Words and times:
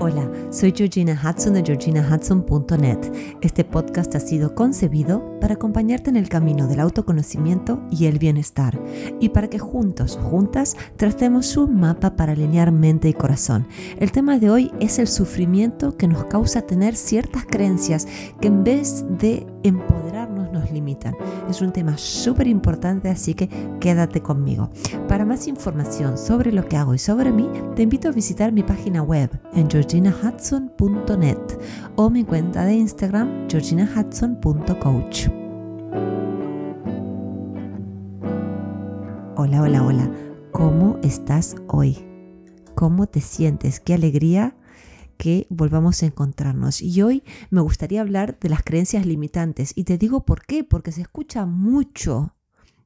Hola, 0.00 0.30
soy 0.52 0.72
Georgina 0.76 1.20
Hudson 1.20 1.54
de 1.54 1.62
georginahudson.net. 1.64 2.98
Este 3.40 3.64
podcast 3.64 4.14
ha 4.14 4.20
sido 4.20 4.54
concebido 4.54 5.40
para 5.40 5.54
acompañarte 5.54 6.08
en 6.08 6.16
el 6.16 6.28
camino 6.28 6.68
del 6.68 6.78
autoconocimiento 6.78 7.82
y 7.90 8.06
el 8.06 8.20
bienestar 8.20 8.78
y 9.18 9.30
para 9.30 9.50
que 9.50 9.58
juntos, 9.58 10.16
juntas, 10.22 10.76
tratemos 10.96 11.56
un 11.56 11.80
mapa 11.80 12.14
para 12.14 12.34
alinear 12.34 12.70
mente 12.70 13.08
y 13.08 13.12
corazón. 13.12 13.66
El 13.98 14.12
tema 14.12 14.38
de 14.38 14.50
hoy 14.50 14.70
es 14.78 15.00
el 15.00 15.08
sufrimiento 15.08 15.96
que 15.96 16.06
nos 16.06 16.26
causa 16.26 16.62
tener 16.62 16.94
ciertas 16.94 17.44
creencias 17.44 18.06
que 18.40 18.46
en 18.46 18.62
vez 18.62 19.04
de 19.18 19.48
empoderarnos 19.64 20.07
limitan. 20.72 21.14
Es 21.48 21.60
un 21.62 21.72
tema 21.72 21.96
súper 21.98 22.46
importante, 22.46 23.08
así 23.08 23.34
que 23.34 23.48
quédate 23.80 24.20
conmigo. 24.22 24.70
Para 25.08 25.24
más 25.24 25.46
información 25.48 26.18
sobre 26.18 26.52
lo 26.52 26.68
que 26.68 26.76
hago 26.76 26.94
y 26.94 26.98
sobre 26.98 27.32
mí, 27.32 27.48
te 27.74 27.82
invito 27.82 28.08
a 28.08 28.12
visitar 28.12 28.52
mi 28.52 28.62
página 28.62 29.02
web 29.02 29.30
en 29.54 29.70
georginahudson.net 29.70 31.38
o 31.96 32.10
mi 32.10 32.24
cuenta 32.24 32.64
de 32.64 32.74
Instagram 32.74 33.48
georginahudson.coach. 33.48 35.28
Hola, 39.36 39.62
hola, 39.62 39.82
hola. 39.84 40.10
¿Cómo 40.50 40.98
estás 41.02 41.54
hoy? 41.68 42.04
¿Cómo 42.74 43.06
te 43.06 43.20
sientes? 43.20 43.80
Qué 43.80 43.94
alegría 43.94 44.57
que 45.18 45.46
volvamos 45.50 46.02
a 46.02 46.06
encontrarnos. 46.06 46.80
Y 46.80 47.02
hoy 47.02 47.22
me 47.50 47.60
gustaría 47.60 48.00
hablar 48.00 48.38
de 48.38 48.48
las 48.48 48.62
creencias 48.62 49.04
limitantes. 49.04 49.72
Y 49.74 49.84
te 49.84 49.98
digo 49.98 50.24
por 50.24 50.46
qué, 50.46 50.64
porque 50.64 50.92
se 50.92 51.02
escucha 51.02 51.44
mucho 51.44 52.34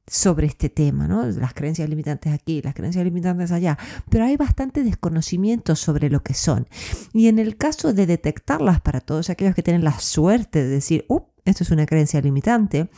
sobre 0.05 0.47
este 0.47 0.69
tema, 0.69 1.07
¿no? 1.07 1.25
Las 1.25 1.53
creencias 1.53 1.87
limitantes 1.89 2.33
aquí, 2.33 2.61
las 2.61 2.73
creencias 2.73 3.05
limitantes 3.05 3.51
allá, 3.51 3.77
pero 4.09 4.25
hay 4.25 4.35
bastante 4.35 4.83
desconocimiento 4.83 5.75
sobre 5.75 6.09
lo 6.09 6.21
que 6.23 6.33
son. 6.33 6.67
Y 7.13 7.27
en 7.27 7.39
el 7.39 7.55
caso 7.55 7.93
de 7.93 8.05
detectarlas 8.05 8.81
para 8.81 8.99
todos 8.99 9.29
aquellos 9.29 9.55
que 9.55 9.63
tienen 9.63 9.83
la 9.83 9.97
suerte 9.99 10.61
de 10.61 10.69
decir, 10.69 11.05
uh, 11.07 11.21
esto 11.45 11.63
es 11.63 11.71
una 11.71 11.85
creencia 11.85 12.19
limitante, 12.19 12.89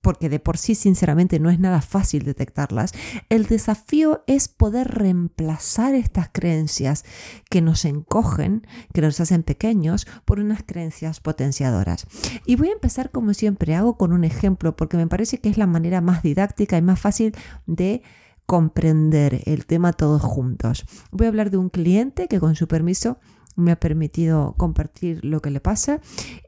porque 0.00 0.28
de 0.28 0.40
por 0.40 0.56
sí 0.56 0.74
sinceramente 0.74 1.40
no 1.40 1.50
es 1.50 1.58
nada 1.58 1.80
fácil 1.80 2.24
detectarlas, 2.24 2.92
el 3.28 3.46
desafío 3.46 4.22
es 4.26 4.48
poder 4.48 4.88
reemplazar 4.88 5.94
estas 5.94 6.30
creencias 6.32 7.04
que 7.50 7.60
nos 7.60 7.84
encogen, 7.84 8.66
que 8.92 9.00
nos 9.00 9.20
hacen 9.20 9.42
pequeños, 9.42 10.06
por 10.24 10.38
unas 10.40 10.62
creencias 10.62 11.20
potenciadoras. 11.20 12.06
Y 12.46 12.56
voy 12.56 12.68
a 12.68 12.72
empezar 12.72 13.10
como 13.10 13.34
siempre 13.34 13.74
hago 13.74 13.96
con 13.96 14.12
un 14.12 14.24
ejemplo, 14.24 14.76
porque 14.76 14.96
me 14.96 15.06
parece 15.06 15.38
que 15.38 15.48
es 15.48 15.58
la 15.58 15.66
manera 15.66 16.00
más 16.00 16.22
didáctica 16.22 16.76
y 16.76 16.82
más 16.82 17.00
fácil 17.00 17.34
de 17.66 18.02
comprender 18.46 19.42
el 19.44 19.66
tema 19.66 19.92
todos 19.92 20.22
juntos. 20.22 20.86
Voy 21.10 21.26
a 21.26 21.28
hablar 21.28 21.50
de 21.50 21.58
un 21.58 21.68
cliente 21.68 22.28
que 22.28 22.40
con 22.40 22.56
su 22.56 22.66
permiso 22.66 23.18
me 23.58 23.72
ha 23.72 23.80
permitido 23.80 24.54
compartir 24.56 25.24
lo 25.24 25.42
que 25.42 25.50
le 25.50 25.60
pasa. 25.60 26.00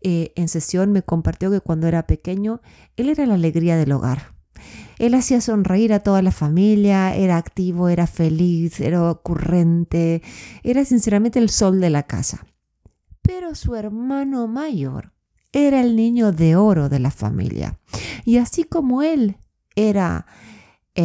Eh, 0.03 0.33
en 0.36 0.48
sesión 0.48 0.92
me 0.92 1.03
compartió 1.03 1.50
que 1.50 1.61
cuando 1.61 1.86
era 1.86 2.06
pequeño, 2.06 2.61
él 2.97 3.08
era 3.08 3.27
la 3.27 3.34
alegría 3.34 3.77
del 3.77 3.92
hogar. 3.92 4.34
Él 4.98 5.14
hacía 5.14 5.41
sonreír 5.41 5.92
a 5.92 6.00
toda 6.00 6.22
la 6.22 6.33
familia, 6.33 7.14
era 7.14 7.36
activo, 7.36 7.88
era 7.88 8.06
feliz, 8.06 8.81
era 8.81 9.11
ocurrente, 9.11 10.22
era 10.62 10.84
sinceramente 10.84 11.38
el 11.38 11.48
sol 11.48 11.81
de 11.81 11.91
la 11.91 12.03
casa. 12.03 12.47
Pero 13.22 13.55
su 13.55 13.75
hermano 13.75 14.47
mayor 14.47 15.12
era 15.53 15.81
el 15.81 15.97
niño 15.97 16.33
de 16.33 16.56
oro 16.56 16.88
de 16.88 16.98
la 16.98 17.11
familia. 17.11 17.78
Y 18.25 18.36
así 18.36 18.64
como 18.64 19.03
él 19.03 19.38
era 19.75 20.27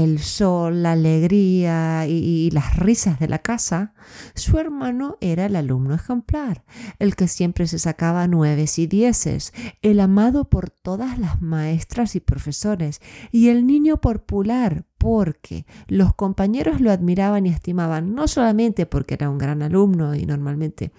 el 0.04 0.20
sol, 0.20 0.84
la 0.84 0.92
alegría 0.92 2.06
y, 2.06 2.52
las 2.52 2.76
risas 2.76 3.18
de 3.18 3.30
la 3.30 3.40
casa, 3.40 3.94
su 4.34 4.60
hermano 4.60 5.18
era 5.22 5.46
el 5.46 5.56
alumno 5.56 5.96
ejemplar, 5.96 6.66
el 7.00 7.16
que 7.16 7.30
siempre 7.30 7.66
se 7.66 7.80
sacaba 7.80 8.28
nueves 8.28 8.78
y 8.78 8.88
dieces, 8.88 9.54
el 9.82 10.02
amado 10.02 10.50
por 10.50 10.70
todas 10.70 11.17
las 11.17 11.42
maestras 11.42 12.17
y 12.17 12.20
profesores, 12.20 13.00
y 13.32 13.48
el 13.48 13.66
niño 13.66 14.02
popular, 14.02 14.84
porque 14.98 15.66
los 15.88 16.14
compañeros 16.14 16.82
lo 16.82 16.92
admiraban 16.92 17.45
y 17.45 17.50
estimaban, 17.50 18.16
no 18.16 18.28
solamente 18.28 18.86
porque 18.86 19.14
era 19.14 19.30
un 19.30 19.38
gran 19.38 19.61
alumno 19.61 20.14
y 20.14 20.26
normalmente 20.26 20.92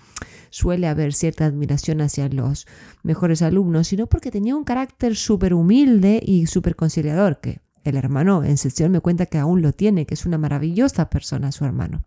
suele 0.49 0.89
haber 0.89 1.13
cierta 1.13 1.45
admiración 1.45 2.01
hacia 2.01 2.31
los 2.31 2.67
mejores 3.03 3.43
alumnos, 3.43 3.89
sino 3.89 4.07
porque 4.07 4.31
tenía 4.31 4.57
un 4.57 4.65
carácter 4.65 5.17
súper 5.17 5.53
humilde 5.53 6.19
y 6.25 6.47
súper 6.47 6.77
conciliador, 6.77 7.41
que 7.41 7.66
el 7.91 7.97
hermano 7.97 8.45
en 8.45 8.57
sesión 8.57 8.93
me 8.93 9.01
cuenta 9.01 9.27
que 9.27 9.39
aún 9.39 9.63
lo 9.63 9.73
tiene, 9.73 10.07
que 10.07 10.15
es 10.15 10.27
una 10.27 10.39
maravillosa 10.39 11.11
persona 11.11 11.53
su 11.53 11.65
hermano. 11.65 12.05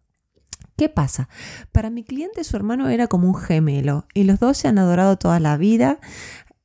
¿Qué 0.77 0.87
pasa? 0.87 1.27
Para 1.73 1.89
mi 1.89 2.03
cliente 2.03 2.43
su 2.43 2.55
hermano 2.55 2.87
era 2.87 3.07
como 3.07 3.27
un 3.27 3.35
gemelo 3.35 4.05
y 4.13 4.23
los 4.23 4.39
dos 4.39 4.57
se 4.57 4.69
han 4.69 4.79
adorado 4.79 5.17
toda 5.17 5.39
la 5.41 5.57
vida 5.57 5.99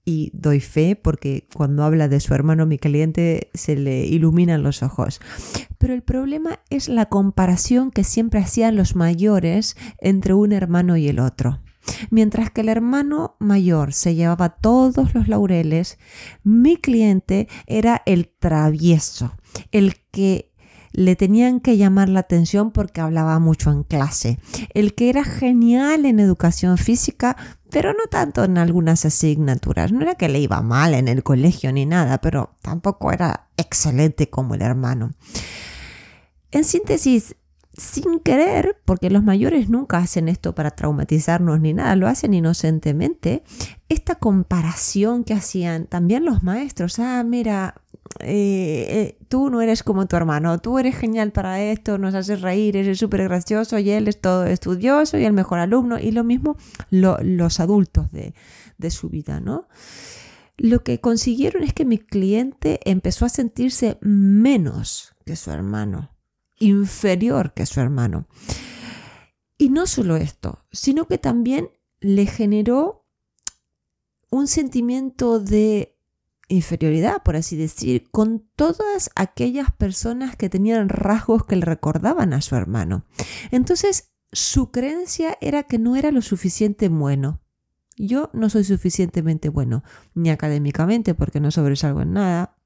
y 0.04 0.30
doy 0.34 0.60
fe 0.60 0.94
porque 0.94 1.48
cuando 1.52 1.82
habla 1.82 2.06
de 2.06 2.20
su 2.20 2.34
hermano 2.34 2.66
mi 2.66 2.78
cliente 2.78 3.50
se 3.54 3.74
le 3.74 4.06
iluminan 4.06 4.62
los 4.62 4.84
ojos. 4.84 5.20
Pero 5.78 5.94
el 5.94 6.02
problema 6.02 6.60
es 6.70 6.88
la 6.88 7.06
comparación 7.06 7.90
que 7.90 8.04
siempre 8.04 8.38
hacían 8.40 8.76
los 8.76 8.94
mayores 8.94 9.76
entre 9.98 10.34
un 10.34 10.52
hermano 10.52 10.96
y 10.96 11.08
el 11.08 11.18
otro. 11.18 11.63
Mientras 12.10 12.50
que 12.50 12.62
el 12.62 12.68
hermano 12.68 13.36
mayor 13.38 13.92
se 13.92 14.14
llevaba 14.14 14.50
todos 14.50 15.14
los 15.14 15.28
laureles, 15.28 15.98
mi 16.42 16.76
cliente 16.76 17.48
era 17.66 18.02
el 18.06 18.28
travieso, 18.28 19.36
el 19.72 19.96
que 20.10 20.52
le 20.94 21.16
tenían 21.16 21.58
que 21.58 21.76
llamar 21.76 22.08
la 22.08 22.20
atención 22.20 22.70
porque 22.70 23.00
hablaba 23.00 23.40
mucho 23.40 23.72
en 23.72 23.82
clase, 23.82 24.38
el 24.74 24.94
que 24.94 25.10
era 25.10 25.24
genial 25.24 26.06
en 26.06 26.20
educación 26.20 26.78
física, 26.78 27.36
pero 27.68 27.92
no 27.92 28.06
tanto 28.08 28.44
en 28.44 28.58
algunas 28.58 29.04
asignaturas. 29.04 29.90
No 29.90 30.02
era 30.02 30.14
que 30.14 30.28
le 30.28 30.38
iba 30.38 30.62
mal 30.62 30.94
en 30.94 31.08
el 31.08 31.24
colegio 31.24 31.72
ni 31.72 31.84
nada, 31.84 32.20
pero 32.20 32.54
tampoco 32.62 33.10
era 33.10 33.48
excelente 33.56 34.30
como 34.30 34.54
el 34.54 34.62
hermano. 34.62 35.14
En 36.52 36.62
síntesis, 36.62 37.34
sin 37.76 38.20
querer, 38.20 38.76
porque 38.84 39.10
los 39.10 39.22
mayores 39.22 39.68
nunca 39.68 39.98
hacen 39.98 40.28
esto 40.28 40.54
para 40.54 40.70
traumatizarnos 40.70 41.60
ni 41.60 41.74
nada, 41.74 41.96
lo 41.96 42.06
hacen 42.06 42.34
inocentemente, 42.34 43.42
esta 43.88 44.14
comparación 44.14 45.24
que 45.24 45.34
hacían 45.34 45.86
también 45.86 46.24
los 46.24 46.42
maestros, 46.42 46.98
ah, 46.98 47.22
mira, 47.24 47.74
eh, 48.20 48.86
eh, 48.88 49.18
tú 49.28 49.50
no 49.50 49.60
eres 49.60 49.82
como 49.82 50.06
tu 50.06 50.16
hermano, 50.16 50.58
tú 50.58 50.78
eres 50.78 50.96
genial 50.96 51.32
para 51.32 51.62
esto, 51.62 51.98
nos 51.98 52.14
haces 52.14 52.42
reír, 52.42 52.76
eres 52.76 52.98
súper 52.98 53.24
gracioso 53.24 53.78
y 53.78 53.90
él 53.90 54.06
es 54.06 54.20
todo 54.20 54.44
estudioso 54.44 55.18
y 55.18 55.24
el 55.24 55.32
mejor 55.32 55.58
alumno, 55.58 55.98
y 55.98 56.12
lo 56.12 56.22
mismo 56.22 56.56
los 56.90 57.60
adultos 57.60 58.12
de, 58.12 58.34
de 58.78 58.90
su 58.90 59.08
vida, 59.08 59.40
¿no? 59.40 59.68
Lo 60.56 60.84
que 60.84 61.00
consiguieron 61.00 61.64
es 61.64 61.72
que 61.72 61.84
mi 61.84 61.98
cliente 61.98 62.78
empezó 62.84 63.26
a 63.26 63.28
sentirse 63.28 63.98
menos 64.00 65.14
que 65.26 65.34
su 65.34 65.50
hermano 65.50 66.13
inferior 66.64 67.52
que 67.54 67.66
su 67.66 67.80
hermano. 67.80 68.26
Y 69.58 69.68
no 69.68 69.86
solo 69.86 70.16
esto, 70.16 70.64
sino 70.72 71.06
que 71.06 71.18
también 71.18 71.70
le 72.00 72.26
generó 72.26 73.06
un 74.30 74.48
sentimiento 74.48 75.38
de 75.38 75.96
inferioridad, 76.48 77.22
por 77.22 77.36
así 77.36 77.56
decir, 77.56 78.10
con 78.10 78.46
todas 78.56 79.10
aquellas 79.14 79.72
personas 79.72 80.36
que 80.36 80.48
tenían 80.48 80.88
rasgos 80.88 81.46
que 81.46 81.56
le 81.56 81.64
recordaban 81.64 82.32
a 82.32 82.40
su 82.40 82.56
hermano. 82.56 83.04
Entonces, 83.50 84.12
su 84.32 84.70
creencia 84.70 85.38
era 85.40 85.62
que 85.62 85.78
no 85.78 85.96
era 85.96 86.10
lo 86.10 86.20
suficiente 86.20 86.88
bueno. 86.88 87.40
Yo 87.96 88.30
no 88.32 88.50
soy 88.50 88.64
suficientemente 88.64 89.48
bueno, 89.48 89.84
ni 90.14 90.30
académicamente, 90.30 91.14
porque 91.14 91.40
no 91.40 91.50
sobresalgo 91.50 92.02
en 92.02 92.12
nada. 92.14 92.56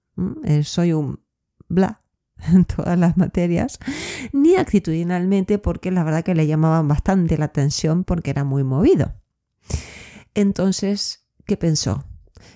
Eh, 0.44 0.64
soy 0.64 0.94
un 0.94 1.20
bla, 1.68 2.02
en 2.52 2.64
todas 2.76 2.98
las 2.98 3.16
materias, 3.16 3.78
ni 4.32 4.56
actitudinalmente 4.56 5.58
porque 5.58 5.90
la 5.90 6.04
verdad 6.04 6.24
que 6.24 6.34
le 6.34 6.46
llamaban 6.46 6.88
bastante 6.88 7.38
la 7.38 7.46
atención 7.46 8.04
porque 8.04 8.30
era 8.30 8.44
muy 8.44 8.64
movido. 8.64 9.14
Entonces, 10.34 11.26
¿qué 11.46 11.56
pensó? 11.56 12.04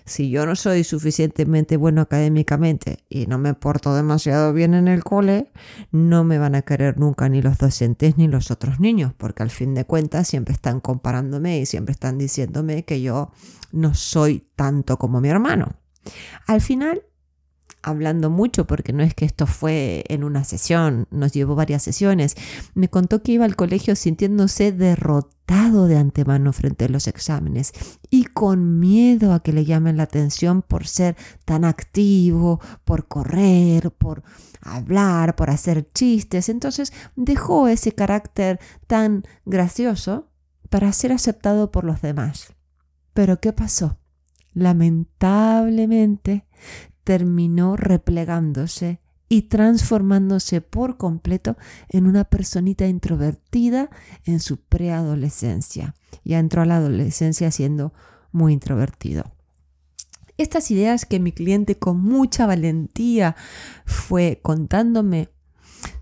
Si 0.04 0.30
yo 0.30 0.46
no 0.46 0.56
soy 0.56 0.84
suficientemente 0.84 1.76
bueno 1.76 2.00
académicamente 2.00 3.04
y 3.08 3.26
no 3.26 3.38
me 3.38 3.54
porto 3.54 3.94
demasiado 3.94 4.52
bien 4.52 4.74
en 4.74 4.88
el 4.88 5.04
cole, 5.04 5.52
no 5.92 6.24
me 6.24 6.38
van 6.38 6.54
a 6.54 6.62
querer 6.62 6.98
nunca 6.98 7.28
ni 7.28 7.40
los 7.40 7.58
docentes 7.58 8.18
ni 8.18 8.26
los 8.26 8.50
otros 8.50 8.80
niños, 8.80 9.12
porque 9.16 9.42
al 9.42 9.50
fin 9.50 9.74
de 9.74 9.84
cuentas 9.84 10.28
siempre 10.28 10.54
están 10.54 10.80
comparándome 10.80 11.58
y 11.58 11.66
siempre 11.66 11.92
están 11.92 12.18
diciéndome 12.18 12.84
que 12.84 13.00
yo 13.00 13.30
no 13.70 13.94
soy 13.94 14.48
tanto 14.56 14.98
como 14.98 15.20
mi 15.20 15.28
hermano. 15.28 15.76
Al 16.46 16.60
final 16.60 17.02
hablando 17.82 18.30
mucho, 18.30 18.66
porque 18.66 18.92
no 18.92 19.02
es 19.02 19.14
que 19.14 19.24
esto 19.24 19.46
fue 19.46 20.04
en 20.08 20.24
una 20.24 20.44
sesión, 20.44 21.06
nos 21.10 21.32
llevó 21.32 21.54
varias 21.54 21.82
sesiones, 21.82 22.36
me 22.74 22.88
contó 22.88 23.22
que 23.22 23.32
iba 23.32 23.44
al 23.44 23.56
colegio 23.56 23.96
sintiéndose 23.96 24.72
derrotado 24.72 25.86
de 25.86 25.98
antemano 25.98 26.52
frente 26.52 26.84
a 26.86 26.88
los 26.88 27.08
exámenes 27.08 27.72
y 28.10 28.24
con 28.24 28.78
miedo 28.78 29.32
a 29.32 29.42
que 29.42 29.52
le 29.52 29.64
llamen 29.64 29.96
la 29.96 30.04
atención 30.04 30.62
por 30.62 30.86
ser 30.86 31.16
tan 31.44 31.64
activo, 31.64 32.60
por 32.84 33.08
correr, 33.08 33.90
por 33.90 34.22
hablar, 34.60 35.34
por 35.36 35.50
hacer 35.50 35.88
chistes. 35.92 36.48
Entonces 36.48 36.92
dejó 37.16 37.68
ese 37.68 37.92
carácter 37.92 38.60
tan 38.86 39.24
gracioso 39.44 40.30
para 40.70 40.92
ser 40.92 41.12
aceptado 41.12 41.70
por 41.70 41.84
los 41.84 42.00
demás. 42.00 42.54
Pero 43.12 43.40
¿qué 43.40 43.52
pasó? 43.52 43.98
Lamentablemente 44.54 46.46
terminó 47.04 47.76
replegándose 47.76 49.00
y 49.28 49.42
transformándose 49.42 50.60
por 50.60 50.98
completo 50.98 51.56
en 51.88 52.06
una 52.06 52.24
personita 52.24 52.86
introvertida 52.86 53.88
en 54.24 54.40
su 54.40 54.58
preadolescencia. 54.58 55.94
Ya 56.22 56.38
entró 56.38 56.62
a 56.62 56.66
la 56.66 56.76
adolescencia 56.76 57.50
siendo 57.50 57.94
muy 58.30 58.52
introvertido. 58.52 59.32
Estas 60.36 60.70
ideas 60.70 61.06
que 61.06 61.20
mi 61.20 61.32
cliente 61.32 61.78
con 61.78 62.02
mucha 62.02 62.46
valentía 62.46 63.36
fue 63.86 64.40
contándome 64.42 65.28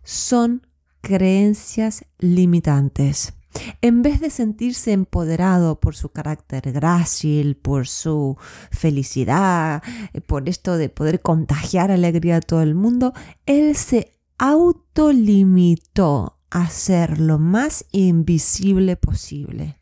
son 0.02 0.66
creencias 1.00 2.04
limitantes. 2.18 3.34
En 3.82 4.02
vez 4.02 4.20
de 4.20 4.30
sentirse 4.30 4.92
empoderado 4.92 5.80
por 5.80 5.96
su 5.96 6.10
carácter 6.10 6.72
grácil, 6.72 7.56
por 7.56 7.86
su 7.86 8.36
felicidad, 8.70 9.82
eh, 10.12 10.20
por 10.20 10.48
esto 10.48 10.76
de 10.76 10.88
poder 10.88 11.20
contagiar 11.20 11.90
alegría 11.90 12.36
a 12.36 12.40
todo 12.40 12.62
el 12.62 12.74
mundo, 12.74 13.12
él 13.46 13.76
se 13.76 14.16
autolimitó 14.38 16.38
a 16.50 16.68
ser 16.68 17.20
lo 17.20 17.38
más 17.38 17.86
invisible 17.92 18.96
posible. 18.96 19.80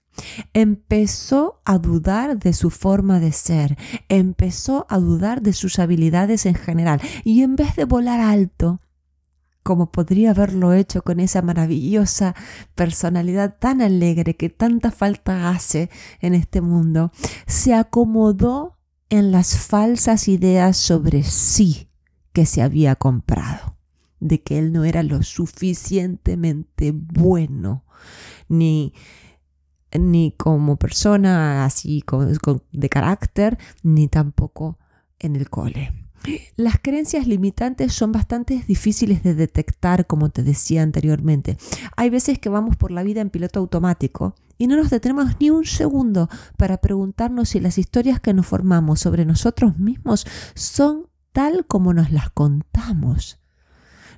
Empezó 0.53 1.61
a 1.65 1.79
dudar 1.79 2.39
de 2.39 2.53
su 2.53 2.71
forma 2.71 3.21
de 3.21 3.33
ser, 3.33 3.77
empezó 4.09 4.87
a 4.89 4.99
dudar 4.99 5.43
de 5.43 5.53
sus 5.53 5.79
habilidades 5.79 6.47
en 6.47 6.55
general 6.55 7.01
y 7.25 7.43
en 7.43 7.57
vez 7.57 7.77
de 7.77 7.85
volar 7.85 8.21
alto, 8.21 8.81
como 9.69 9.93
podría 9.93 10.31
haberlo 10.31 10.73
hecho 10.73 11.03
con 11.03 11.21
esa 11.21 11.43
maravillosa 11.43 12.35
personalidad 12.75 13.59
tan 13.59 13.83
alegre 13.83 14.35
que 14.35 14.49
tanta 14.49 14.91
falta 14.91 15.51
hace 15.51 15.91
en 16.23 16.33
este 16.35 16.63
mundo, 16.63 17.13
se 17.47 17.75
acomodó 17.75 18.79
en 19.11 19.31
las 19.31 19.59
falsas 19.59 20.27
ideas 20.27 20.79
sobre 20.79 21.23
sí 21.23 21.91
que 22.33 22.47
se 22.47 22.63
había 22.63 22.95
comprado, 22.95 23.77
de 24.21 24.43
que 24.43 24.57
él 24.57 24.73
no 24.73 24.85
era 24.85 25.03
lo 25.03 25.23
suficientemente 25.23 26.93
bueno, 26.95 27.85
ni 28.49 28.95
ni 29.93 30.33
como 30.33 30.79
persona 30.79 31.67
así 31.67 32.03
de 32.73 32.89
carácter, 32.89 33.59
ni 33.83 34.09
tampoco 34.09 34.79
en 35.19 35.37
el 35.37 35.51
cole. 35.51 36.08
Las 36.57 36.79
creencias 36.81 37.27
limitantes 37.27 37.93
son 37.93 38.13
bastante 38.13 38.63
difíciles 38.67 39.23
de 39.23 39.35
detectar, 39.35 40.07
como 40.07 40.31
te 40.31 40.43
decía 40.43 40.83
anteriormente. 40.83 41.57
Hay 41.97 42.11
veces 42.11 42.39
que 42.39 42.49
vamos 42.49 42.77
por 42.77 42.91
la 42.91 43.03
vida 43.03 43.21
en 43.21 43.31
piloto 43.31 43.61
automático 43.61 44.35
y 44.59 44.67
no 44.67 44.77
nos 44.77 44.91
detenemos 44.91 45.37
ni 45.41 45.51
un 45.51 45.65
segundo 45.65 46.29
para 46.57 46.79
preguntarnos 46.79 47.51
si 47.51 47.61
las 47.61 47.79
historias 47.79 48.21
que 48.21 48.35
nos 48.35 48.47
formamos 48.47 49.01
sobre 49.01 49.25
nosotros 49.25 49.79
mismos 49.79 50.27
son 50.55 51.07
tal 51.33 51.67
como 51.67 51.95
nos 51.95 52.11
las 52.11 52.31
contamos. 52.31 53.39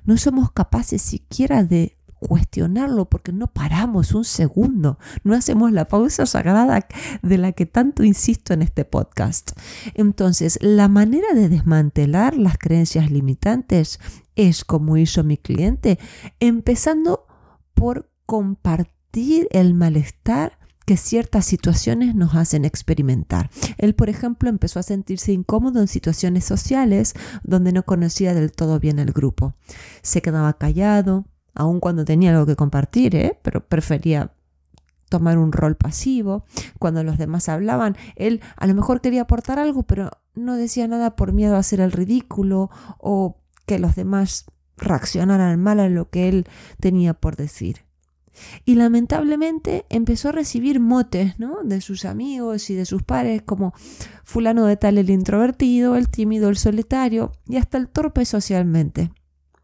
No 0.03 0.17
somos 0.17 0.51
capaces 0.51 1.01
siquiera 1.01 1.63
de 1.63 1.97
cuestionarlo 2.21 3.05
porque 3.09 3.33
no 3.33 3.47
paramos 3.47 4.13
un 4.13 4.23
segundo, 4.23 4.99
no 5.23 5.33
hacemos 5.33 5.71
la 5.71 5.85
pausa 5.85 6.25
sagrada 6.25 6.87
de 7.23 7.37
la 7.37 7.51
que 7.51 7.65
tanto 7.65 8.03
insisto 8.03 8.53
en 8.53 8.61
este 8.61 8.85
podcast. 8.85 9.51
Entonces, 9.95 10.59
la 10.61 10.87
manera 10.87 11.33
de 11.33 11.49
desmantelar 11.49 12.37
las 12.37 12.57
creencias 12.57 13.09
limitantes 13.09 13.99
es 14.35 14.63
como 14.63 14.97
hizo 14.97 15.23
mi 15.23 15.37
cliente, 15.37 15.97
empezando 16.39 17.25
por 17.73 18.09
compartir 18.25 19.47
el 19.51 19.73
malestar 19.73 20.59
que 20.85 20.97
ciertas 20.97 21.45
situaciones 21.45 22.15
nos 22.15 22.35
hacen 22.35 22.65
experimentar. 22.65 23.49
Él, 23.77 23.95
por 23.95 24.09
ejemplo, 24.09 24.49
empezó 24.49 24.79
a 24.79 24.83
sentirse 24.83 25.31
incómodo 25.31 25.81
en 25.81 25.87
situaciones 25.87 26.45
sociales 26.45 27.13
donde 27.43 27.71
no 27.71 27.83
conocía 27.83 28.33
del 28.33 28.51
todo 28.51 28.79
bien 28.79 28.99
el 28.99 29.11
grupo. 29.11 29.55
Se 30.01 30.21
quedaba 30.21 30.53
callado, 30.53 31.25
aun 31.53 31.79
cuando 31.79 32.05
tenía 32.05 32.31
algo 32.31 32.45
que 32.45 32.55
compartir, 32.55 33.15
¿eh? 33.15 33.39
pero 33.41 33.65
prefería 33.65 34.31
tomar 35.09 35.37
un 35.37 35.51
rol 35.51 35.75
pasivo. 35.75 36.45
Cuando 36.79 37.03
los 37.03 37.17
demás 37.17 37.49
hablaban, 37.49 37.97
él 38.15 38.41
a 38.55 38.65
lo 38.65 38.73
mejor 38.73 39.01
quería 39.01 39.23
aportar 39.23 39.59
algo, 39.59 39.83
pero 39.83 40.09
no 40.33 40.55
decía 40.55 40.87
nada 40.87 41.15
por 41.15 41.33
miedo 41.33 41.55
a 41.55 41.59
hacer 41.59 41.81
el 41.81 41.91
ridículo 41.91 42.69
o 42.97 43.37
que 43.65 43.77
los 43.77 43.95
demás 43.95 44.45
reaccionaran 44.77 45.61
mal 45.61 45.79
a 45.79 45.89
lo 45.89 46.09
que 46.09 46.29
él 46.29 46.47
tenía 46.79 47.13
por 47.13 47.35
decir. 47.35 47.85
Y 48.65 48.75
lamentablemente 48.75 49.85
empezó 49.89 50.29
a 50.29 50.31
recibir 50.31 50.79
motes 50.79 51.37
¿no? 51.37 51.63
de 51.63 51.81
sus 51.81 52.05
amigos 52.05 52.69
y 52.69 52.75
de 52.75 52.85
sus 52.85 53.03
pares 53.03 53.41
como 53.41 53.73
fulano 54.23 54.65
de 54.65 54.77
tal 54.77 54.97
el 54.97 55.09
introvertido, 55.09 55.97
el 55.97 56.09
tímido, 56.09 56.49
el 56.49 56.57
solitario 56.57 57.33
y 57.47 57.57
hasta 57.57 57.77
el 57.77 57.89
torpe 57.89 58.23
socialmente. 58.25 59.11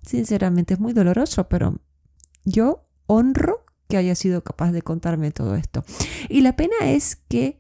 Sinceramente 0.08 0.76
es 0.76 0.80
muy 0.80 0.94
doloroso, 0.94 1.50
pero 1.50 1.82
yo 2.46 2.86
honro 3.08 3.66
que 3.90 3.98
haya 3.98 4.16
sido 4.16 4.42
capaz 4.42 4.72
de 4.72 4.82
contarme 4.82 5.32
todo 5.32 5.56
esto. 5.56 5.84
Y 6.30 6.42
la 6.42 6.56
pena 6.56 6.76
es 6.84 7.18
que 7.28 7.60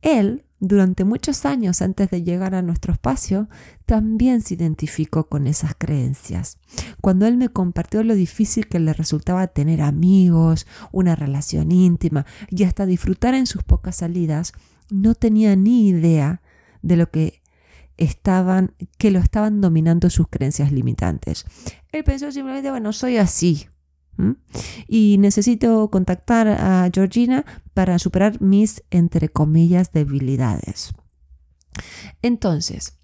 él, 0.00 0.44
durante 0.60 1.04
muchos 1.04 1.44
años 1.44 1.82
antes 1.82 2.08
de 2.10 2.22
llegar 2.22 2.54
a 2.54 2.62
nuestro 2.62 2.92
espacio, 2.92 3.48
también 3.84 4.42
se 4.42 4.54
identificó 4.54 5.28
con 5.28 5.48
esas 5.48 5.74
creencias. 5.76 6.58
Cuando 7.00 7.26
él 7.26 7.36
me 7.36 7.48
compartió 7.48 8.04
lo 8.04 8.14
difícil 8.14 8.68
que 8.68 8.78
le 8.78 8.92
resultaba 8.92 9.48
tener 9.48 9.82
amigos, 9.82 10.68
una 10.92 11.16
relación 11.16 11.72
íntima 11.72 12.26
y 12.48 12.62
hasta 12.62 12.86
disfrutar 12.86 13.34
en 13.34 13.46
sus 13.46 13.64
pocas 13.64 13.96
salidas, 13.96 14.52
no 14.88 15.16
tenía 15.16 15.56
ni 15.56 15.88
idea 15.88 16.42
de 16.82 16.96
lo 16.96 17.10
que 17.10 17.40
estaban, 17.98 18.72
que 18.96 19.10
lo 19.10 19.18
estaban 19.18 19.60
dominando 19.60 20.08
sus 20.08 20.28
creencias 20.28 20.72
limitantes. 20.72 21.44
Él 21.92 22.04
pensó 22.04 22.30
simplemente, 22.32 22.70
bueno, 22.70 22.92
soy 22.92 23.16
así. 23.16 23.68
Y 24.88 25.16
necesito 25.18 25.90
contactar 25.90 26.48
a 26.48 26.90
Georgina 26.92 27.44
para 27.72 27.98
superar 27.98 28.40
mis, 28.40 28.82
entre 28.90 29.28
comillas, 29.28 29.92
debilidades. 29.92 30.92
Entonces, 32.20 32.98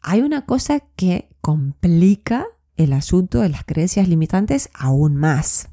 hay 0.00 0.22
una 0.22 0.44
cosa 0.44 0.80
que 0.96 1.28
complica 1.40 2.46
el 2.76 2.92
asunto 2.92 3.40
de 3.40 3.48
las 3.48 3.64
creencias 3.64 4.08
limitantes 4.08 4.70
aún 4.74 5.16
más. 5.16 5.68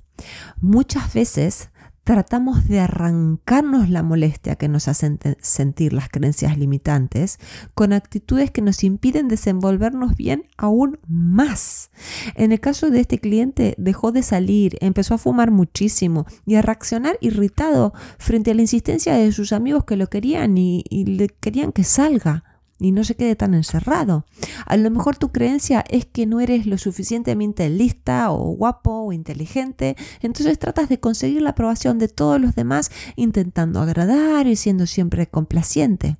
Muchas 0.61 1.13
veces 1.13 1.69
tratamos 2.05 2.67
de 2.67 2.79
arrancarnos 2.79 3.89
la 3.89 4.03
molestia 4.03 4.55
que 4.55 4.69
nos 4.69 4.87
hacen 4.87 5.19
sentir 5.41 5.91
las 5.91 6.07
creencias 6.07 6.55
limitantes 6.55 7.39
con 7.73 7.93
actitudes 7.93 8.51
que 8.51 8.61
nos 8.61 8.83
impiden 8.83 9.27
desenvolvernos 9.27 10.15
bien 10.15 10.45
aún 10.55 10.99
más. 11.07 11.89
En 12.35 12.51
el 12.51 12.59
caso 12.59 12.91
de 12.91 12.99
este 12.99 13.17
cliente 13.17 13.73
dejó 13.79 14.11
de 14.11 14.21
salir, 14.21 14.77
empezó 14.81 15.15
a 15.15 15.17
fumar 15.17 15.49
muchísimo 15.49 16.27
y 16.45 16.55
a 16.55 16.61
reaccionar 16.61 17.17
irritado 17.21 17.91
frente 18.19 18.51
a 18.51 18.53
la 18.53 18.61
insistencia 18.61 19.15
de 19.15 19.31
sus 19.31 19.51
amigos 19.51 19.85
que 19.85 19.97
lo 19.97 20.07
querían 20.07 20.59
y, 20.59 20.83
y 20.87 21.05
le 21.05 21.27
querían 21.27 21.71
que 21.71 21.83
salga 21.83 22.43
y 22.79 22.91
no 22.91 23.03
se 23.03 23.15
quede 23.15 23.35
tan 23.35 23.53
encerrado. 23.53 24.25
A 24.65 24.77
lo 24.77 24.89
mejor 24.91 25.17
tu 25.17 25.31
creencia 25.31 25.83
es 25.89 26.05
que 26.05 26.25
no 26.25 26.39
eres 26.39 26.65
lo 26.65 26.77
suficientemente 26.77 27.69
lista 27.69 28.31
o 28.31 28.51
guapo 28.51 28.91
o 28.91 29.13
inteligente, 29.13 29.95
entonces 30.21 30.59
tratas 30.59 30.89
de 30.89 30.99
conseguir 30.99 31.41
la 31.41 31.51
aprobación 31.51 31.99
de 31.99 32.07
todos 32.07 32.39
los 32.39 32.55
demás 32.55 32.91
intentando 33.15 33.79
agradar 33.79 34.47
y 34.47 34.55
siendo 34.55 34.87
siempre 34.87 35.27
complaciente. 35.27 36.17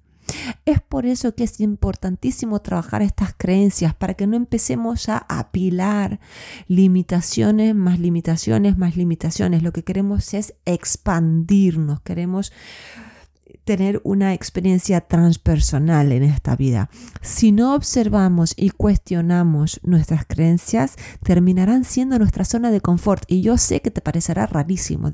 Es 0.66 0.82
por 0.82 1.06
eso 1.06 1.36
que 1.36 1.44
es 1.44 1.60
importantísimo 1.60 2.60
trabajar 2.60 3.02
estas 3.02 3.34
creencias 3.38 3.94
para 3.94 4.16
que 4.16 4.26
no 4.26 4.36
empecemos 4.36 5.08
a 5.10 5.18
apilar 5.30 6.20
limitaciones 6.68 7.76
más 7.76 8.00
limitaciones 8.00 8.78
más 8.78 8.98
limitaciones. 8.98 9.62
Lo 9.62 9.72
que 9.72 9.84
queremos 9.84 10.34
es 10.34 10.56
expandirnos, 10.66 12.02
queremos 12.02 12.52
tener 13.66 14.00
una 14.04 14.34
experiencia 14.34 15.02
transpersonal 15.02 16.12
en 16.12 16.24
esta 16.24 16.56
vida. 16.56 16.90
Si 17.22 17.52
no 17.52 17.76
observamos 17.76 18.54
y 18.56 18.70
cuestionamos 18.70 19.82
nuestras 19.84 20.26
creencias, 20.26 20.96
terminarán 21.24 21.84
siendo 21.84 22.18
nuestra 22.20 22.46
zona 22.46 22.72
de 22.72 22.80
confort. 22.80 23.24
Y 23.28 23.42
yo 23.42 23.58
sé 23.58 23.82
que 23.82 23.92
te 23.92 24.02
parecerá 24.02 24.46
rarísimo. 24.46 25.12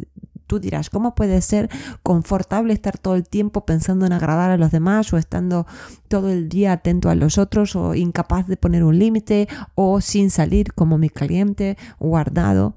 Tú 0.48 0.60
dirás, 0.60 0.90
¿cómo 0.90 1.16
puede 1.16 1.42
ser 1.42 1.70
confortable 2.04 2.74
estar 2.74 2.98
todo 2.98 3.16
el 3.16 3.28
tiempo 3.28 3.66
pensando 3.66 4.06
en 4.06 4.12
agradar 4.12 4.52
a 4.52 4.58
los 4.58 4.72
demás 4.72 5.14
o 5.14 5.18
estando 5.18 5.66
todo 6.10 6.30
el 6.30 6.50
día 6.50 6.74
atento 6.74 7.10
a 7.10 7.16
los 7.16 7.38
otros 7.38 7.78
o 7.78 7.96
incapaz 7.96 8.48
de 8.48 8.58
poner 8.58 8.84
un 8.84 9.00
límite 9.00 9.48
o 9.76 10.02
sin 10.02 10.30
salir 10.30 10.74
como 10.74 10.98
mi 10.98 11.10
cliente 11.10 11.78
guardado? 12.00 12.76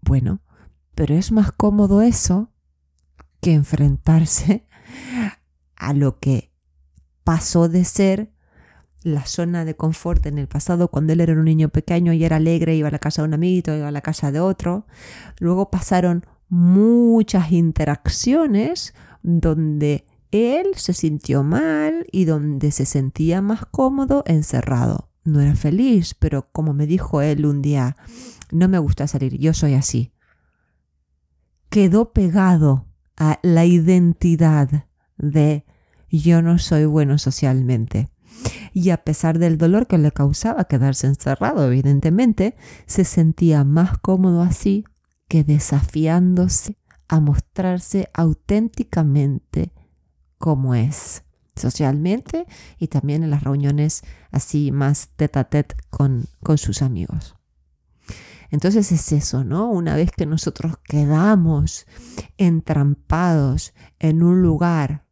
Bueno, 0.00 0.40
pero 0.96 1.14
es 1.14 1.30
más 1.30 1.52
cómodo 1.52 2.02
eso 2.02 2.50
que 3.40 3.52
enfrentarse 3.52 4.66
a 5.76 5.92
lo 5.92 6.18
que 6.18 6.52
pasó 7.24 7.68
de 7.68 7.84
ser 7.84 8.32
la 9.02 9.26
zona 9.26 9.64
de 9.64 9.74
confort 9.74 10.24
en 10.26 10.38
el 10.38 10.46
pasado 10.46 10.88
cuando 10.88 11.12
él 11.12 11.20
era 11.20 11.32
un 11.32 11.44
niño 11.44 11.68
pequeño 11.68 12.12
y 12.12 12.24
era 12.24 12.36
alegre, 12.36 12.76
iba 12.76 12.88
a 12.88 12.92
la 12.92 12.98
casa 12.98 13.22
de 13.22 13.28
un 13.28 13.34
amiguito, 13.34 13.74
iba 13.74 13.88
a 13.88 13.92
la 13.92 14.00
casa 14.00 14.30
de 14.30 14.40
otro. 14.40 14.86
Luego 15.40 15.70
pasaron 15.70 16.24
muchas 16.48 17.50
interacciones 17.52 18.94
donde 19.22 20.06
él 20.30 20.68
se 20.76 20.92
sintió 20.92 21.42
mal 21.42 22.06
y 22.10 22.24
donde 22.24 22.70
se 22.70 22.86
sentía 22.86 23.42
más 23.42 23.66
cómodo 23.66 24.22
encerrado. 24.26 25.10
No 25.24 25.40
era 25.40 25.54
feliz, 25.54 26.14
pero 26.14 26.48
como 26.52 26.72
me 26.72 26.86
dijo 26.86 27.22
él 27.22 27.46
un 27.46 27.62
día, 27.62 27.96
no 28.50 28.68
me 28.68 28.78
gusta 28.78 29.06
salir, 29.06 29.38
yo 29.38 29.54
soy 29.54 29.74
así. 29.74 30.12
Quedó 31.70 32.12
pegado 32.12 32.86
a 33.22 33.38
la 33.42 33.64
identidad 33.64 34.86
de 35.16 35.64
yo 36.10 36.42
no 36.42 36.58
soy 36.58 36.86
bueno 36.86 37.18
socialmente. 37.18 38.08
Y 38.72 38.90
a 38.90 39.04
pesar 39.04 39.38
del 39.38 39.58
dolor 39.58 39.86
que 39.86 39.96
le 39.96 40.10
causaba 40.10 40.64
quedarse 40.64 41.06
encerrado, 41.06 41.64
evidentemente, 41.64 42.56
se 42.86 43.04
sentía 43.04 43.62
más 43.62 43.96
cómodo 43.98 44.42
así 44.42 44.84
que 45.28 45.44
desafiándose 45.44 46.78
a 47.06 47.20
mostrarse 47.20 48.10
auténticamente 48.12 49.70
como 50.38 50.74
es 50.74 51.22
socialmente 51.54 52.46
y 52.80 52.88
también 52.88 53.22
en 53.22 53.30
las 53.30 53.44
reuniones 53.44 54.02
así 54.32 54.72
más 54.72 55.10
tete 55.14 55.38
a 55.38 55.44
tete 55.44 55.76
con, 55.90 56.24
con 56.42 56.58
sus 56.58 56.82
amigos. 56.82 57.36
Entonces 58.52 58.92
es 58.92 59.10
eso, 59.12 59.44
¿no? 59.44 59.70
Una 59.70 59.96
vez 59.96 60.10
que 60.12 60.26
nosotros 60.26 60.74
quedamos 60.84 61.86
entrampados 62.36 63.72
en 63.98 64.22
un 64.22 64.42
lugar 64.42 65.06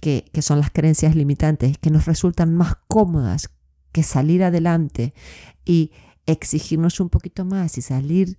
que, 0.00 0.24
son 0.40 0.58
las 0.58 0.70
creencias 0.70 1.14
limitantes, 1.14 1.76
que 1.76 1.90
nos 1.90 2.06
resultan 2.06 2.54
más 2.54 2.76
cómodas 2.88 3.50
que 3.92 4.02
salir 4.02 4.42
adelante 4.42 5.12
y 5.66 5.92
exigirnos 6.24 6.98
un 6.98 7.10
poquito 7.10 7.44
más 7.44 7.76
y 7.76 7.82
salir 7.82 8.38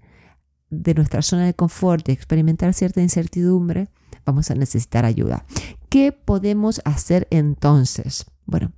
de 0.71 0.95
nuestra 0.95 1.21
zona 1.21 1.45
de 1.45 1.53
confort 1.53 2.09
y 2.09 2.11
experimentar 2.11 2.73
cierta 2.73 3.01
incertidumbre, 3.01 3.89
vamos 4.25 4.49
a 4.49 4.55
necesitar 4.55 5.05
ayuda. 5.05 5.45
¿Qué 5.89 6.11
podemos 6.11 6.81
hacer 6.85 7.27
entonces? 7.29 8.25
Bueno, 8.47 8.71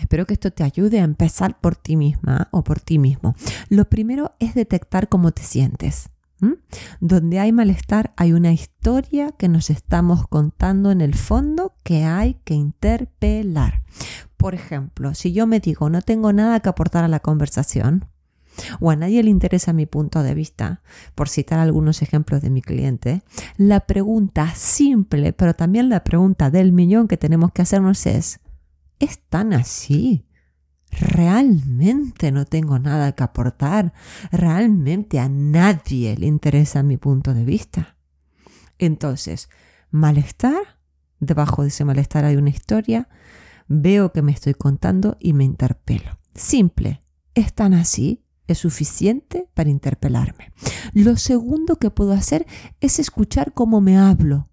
Espero 0.00 0.26
que 0.26 0.34
esto 0.34 0.50
te 0.50 0.64
ayude 0.64 1.00
a 1.00 1.04
empezar 1.04 1.60
por 1.60 1.76
ti 1.76 1.96
misma 1.96 2.48
o 2.50 2.64
por 2.64 2.80
ti 2.80 2.98
mismo. 2.98 3.34
Lo 3.68 3.84
primero 3.88 4.34
es 4.38 4.54
detectar 4.54 5.08
cómo 5.08 5.32
te 5.32 5.42
sientes. 5.42 6.10
Donde 7.00 7.38
hay 7.38 7.52
malestar 7.52 8.12
hay 8.16 8.32
una 8.32 8.52
historia 8.52 9.30
que 9.30 9.48
nos 9.48 9.70
estamos 9.70 10.26
contando 10.26 10.90
en 10.90 11.00
el 11.00 11.14
fondo 11.14 11.74
que 11.84 12.04
hay 12.04 12.34
que 12.44 12.54
interpelar. 12.54 13.82
Por 14.36 14.54
ejemplo, 14.54 15.14
si 15.14 15.32
yo 15.32 15.46
me 15.46 15.60
digo 15.60 15.88
no 15.88 16.02
tengo 16.02 16.32
nada 16.32 16.58
que 16.58 16.68
aportar 16.68 17.04
a 17.04 17.08
la 17.08 17.20
conversación, 17.20 18.06
o 18.80 18.90
a 18.90 18.96
nadie 18.96 19.22
le 19.22 19.30
interesa 19.30 19.72
mi 19.72 19.86
punto 19.86 20.22
de 20.22 20.34
vista, 20.34 20.82
por 21.14 21.28
citar 21.28 21.58
algunos 21.58 22.02
ejemplos 22.02 22.42
de 22.42 22.50
mi 22.50 22.60
cliente, 22.60 23.22
la 23.56 23.80
pregunta 23.80 24.52
simple, 24.54 25.32
pero 25.32 25.54
también 25.54 25.88
la 25.88 26.04
pregunta 26.04 26.50
del 26.50 26.72
millón 26.72 27.08
que 27.08 27.16
tenemos 27.16 27.52
que 27.52 27.62
hacernos 27.62 28.04
es, 28.06 28.40
¿es 29.02 29.18
tan 29.28 29.52
así? 29.52 30.26
¿Realmente 30.90 32.30
no 32.30 32.44
tengo 32.44 32.78
nada 32.78 33.12
que 33.12 33.24
aportar? 33.24 33.92
¿Realmente 34.30 35.18
a 35.18 35.28
nadie 35.28 36.16
le 36.16 36.26
interesa 36.26 36.82
mi 36.82 36.96
punto 36.96 37.34
de 37.34 37.44
vista? 37.44 37.96
Entonces, 38.78 39.48
malestar, 39.90 40.78
debajo 41.18 41.62
de 41.62 41.68
ese 41.68 41.84
malestar 41.84 42.24
hay 42.24 42.36
una 42.36 42.50
historia, 42.50 43.08
veo 43.66 44.12
que 44.12 44.22
me 44.22 44.32
estoy 44.32 44.54
contando 44.54 45.16
y 45.18 45.32
me 45.32 45.44
interpelo. 45.44 46.18
Simple, 46.34 47.02
¿es 47.34 47.52
tan 47.54 47.74
así? 47.74 48.24
es 48.48 48.58
suficiente 48.58 49.48
para 49.54 49.70
interpelarme. 49.70 50.52
Lo 50.92 51.16
segundo 51.16 51.76
que 51.76 51.90
puedo 51.90 52.12
hacer 52.12 52.46
es 52.80 52.98
escuchar 52.98 53.54
cómo 53.54 53.80
me 53.80 53.96
hablo. 53.96 54.48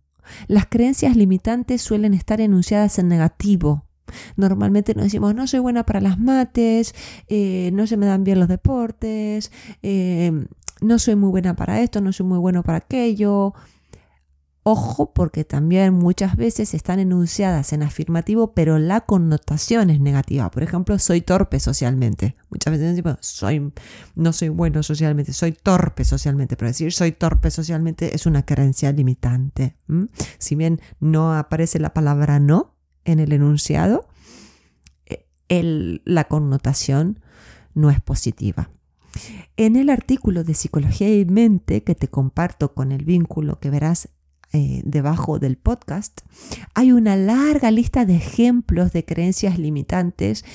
Las 0.47 0.67
creencias 0.67 1.15
limitantes 1.15 1.81
suelen 1.81 2.13
estar 2.13 2.39
enunciadas 2.39 2.99
en 2.99 3.07
negativo. 3.07 3.88
Normalmente 4.35 4.93
nos 4.93 5.05
decimos, 5.05 5.35
no 5.35 5.47
soy 5.47 5.59
buena 5.59 5.85
para 5.85 6.01
las 6.01 6.19
mates, 6.19 6.95
eh, 7.27 7.71
no 7.73 7.87
se 7.87 7.97
me 7.97 8.05
dan 8.05 8.23
bien 8.23 8.39
los 8.39 8.47
deportes, 8.47 9.51
eh, 9.83 10.31
no 10.81 10.99
soy 10.99 11.15
muy 11.15 11.29
buena 11.29 11.55
para 11.55 11.81
esto, 11.81 12.01
no 12.01 12.13
soy 12.13 12.25
muy 12.25 12.39
bueno 12.39 12.63
para 12.63 12.79
aquello. 12.79 13.53
Ojo 14.63 15.13
porque 15.13 15.45
también 15.45 15.93
muchas 15.93 16.35
veces 16.35 16.73
están 16.73 16.99
enunciadas 16.99 17.71
en 17.73 17.81
afirmativo, 17.81 18.53
pero 18.53 18.77
la 18.77 19.01
connotación 19.01 19.89
es 19.89 19.99
negativa. 19.99 20.51
Por 20.51 20.63
ejemplo, 20.63 20.99
soy 20.99 21.21
torpe 21.21 21.59
socialmente. 21.59 22.35
Muchas 22.49 22.73
veces 22.73 22.89
decimos, 22.89 23.17
soy, 23.21 23.73
no 24.15 24.33
soy 24.33 24.49
bueno 24.49 24.83
socialmente, 24.83 25.31
soy 25.33 25.53
torpe 25.53 26.03
socialmente. 26.03 26.57
Pero 26.57 26.69
decir 26.69 26.91
soy 26.91 27.13
torpe 27.13 27.51
socialmente 27.51 28.13
es 28.13 28.25
una 28.25 28.45
creencia 28.45 28.91
limitante. 28.91 29.75
Si 30.37 30.55
bien 30.55 30.81
no 30.99 31.33
aparece 31.33 31.79
la 31.79 31.93
palabra 31.93 32.39
no 32.39 32.78
en 33.05 33.19
el 33.19 33.33
enunciado, 33.33 34.07
eh, 35.05 35.99
la 36.05 36.25
connotación 36.25 37.19
no 37.73 37.89
es 37.89 38.01
positiva. 38.01 38.69
En 39.57 39.75
el 39.75 39.89
artículo 39.89 40.43
de 40.43 40.53
Psicología 40.53 41.13
y 41.13 41.25
Mente 41.25 41.83
que 41.83 41.95
te 41.95 42.07
comparto 42.07 42.73
con 42.73 42.91
el 42.91 43.03
vínculo 43.03 43.59
que 43.59 43.69
verás 43.69 44.09
eh, 44.51 44.81
debajo 44.83 45.39
del 45.39 45.57
podcast, 45.57 46.21
hay 46.73 46.91
una 46.91 47.15
larga 47.15 47.71
lista 47.71 48.05
de 48.05 48.15
ejemplos 48.15 48.93
de 48.93 49.05
creencias 49.05 49.59
limitantes 49.59 50.45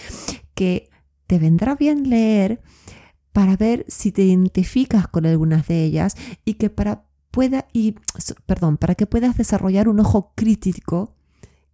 que 0.55 0.91
te 1.27 1.39
vendrá 1.39 1.75
bien 1.75 2.09
leer 2.09 2.61
para 3.33 3.57
ver 3.57 3.85
si 3.89 4.13
te 4.13 4.23
identificas 4.23 5.09
con 5.09 5.27
algunas 5.27 5.67
de 5.67 5.85
ellas 5.85 6.17
y 6.45 6.55
que 6.55 6.71
para 6.71 7.05
pueda 7.31 7.67
y 7.73 7.97
perdón, 8.47 8.77
para 8.77 8.95
que 8.95 9.07
puedas 9.07 9.37
desarrollar 9.37 9.89
un 9.89 9.99
ojo 9.99 10.33
crítico 10.37 11.14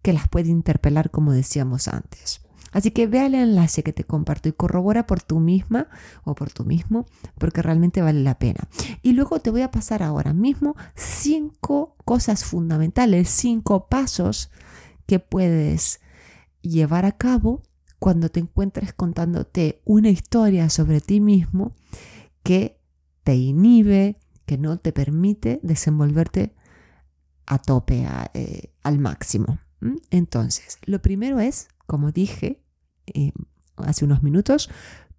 que 0.01 0.13
las 0.13 0.27
puede 0.27 0.49
interpelar 0.49 1.11
como 1.11 1.31
decíamos 1.31 1.87
antes. 1.87 2.41
Así 2.71 2.91
que 2.91 3.05
ve 3.05 3.25
el 3.25 3.35
enlace 3.35 3.83
que 3.83 3.91
te 3.91 4.05
comparto 4.05 4.47
y 4.47 4.53
corrobora 4.53 5.05
por 5.05 5.21
tú 5.21 5.39
misma 5.39 5.87
o 6.23 6.35
por 6.35 6.51
tú 6.51 6.63
mismo, 6.63 7.05
porque 7.37 7.61
realmente 7.61 8.01
vale 8.01 8.21
la 8.21 8.39
pena. 8.39 8.69
Y 9.01 9.11
luego 9.11 9.41
te 9.41 9.49
voy 9.49 9.61
a 9.61 9.71
pasar 9.71 10.01
ahora 10.01 10.31
mismo 10.31 10.75
cinco 10.95 11.97
cosas 12.05 12.45
fundamentales, 12.45 13.29
cinco 13.29 13.87
pasos 13.87 14.51
que 15.05 15.19
puedes 15.19 15.99
llevar 16.61 17.05
a 17.05 17.17
cabo 17.17 17.61
cuando 17.99 18.29
te 18.29 18.39
encuentres 18.39 18.93
contándote 18.93 19.81
una 19.83 20.09
historia 20.09 20.69
sobre 20.69 21.01
ti 21.01 21.19
mismo 21.19 21.75
que 22.41 22.79
te 23.23 23.35
inhibe, 23.35 24.17
que 24.45 24.57
no 24.57 24.77
te 24.77 24.91
permite 24.93 25.59
desenvolverte 25.61 26.55
a 27.45 27.59
tope, 27.59 28.07
eh, 28.33 28.73
al 28.81 28.97
máximo. 28.97 29.59
Entonces, 30.09 30.77
lo 30.85 31.01
primero 31.01 31.39
es, 31.39 31.67
como 31.87 32.11
dije, 32.11 32.63
eh, 33.07 33.31
hace 33.77 34.05
unos 34.05 34.23
minutos, 34.23 34.69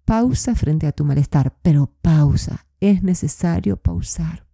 pausa 0.05 0.55
frente 0.55 0.87
a 0.87 0.91
tu 0.91 1.05
malestar, 1.05 1.57
pero 1.61 1.93
pausa, 2.01 2.65
es 2.79 3.03
necesario 3.03 3.77
pausar. 3.77 4.47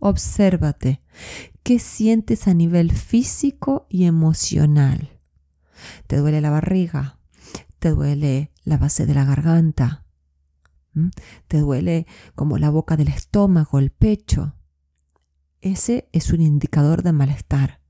Obsérvate, 0.00 1.02
¿qué 1.62 1.78
sientes 1.78 2.46
a 2.48 2.54
nivel 2.54 2.92
físico 2.92 3.86
y 3.88 4.04
emocional? 4.04 5.20
¿Te 6.06 6.18
duele 6.18 6.40
la 6.40 6.50
barriga? 6.50 7.18
¿Te 7.78 7.90
duele 7.90 8.52
la 8.64 8.76
base 8.76 9.06
de 9.06 9.14
la 9.14 9.24
garganta? 9.24 10.06
¿Te 11.48 11.58
duele 11.60 12.06
como 12.34 12.58
la 12.58 12.70
boca 12.70 12.96
del 12.96 13.08
estómago, 13.08 13.78
el 13.78 13.90
pecho? 13.90 14.54
Ese 15.60 16.08
es 16.12 16.30
un 16.30 16.40
indicador 16.40 17.02
de 17.02 17.12
malestar. 17.12 17.83